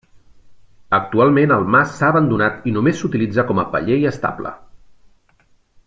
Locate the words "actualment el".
0.97-1.67